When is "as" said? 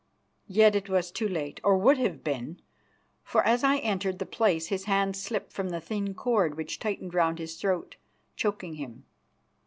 3.43-3.63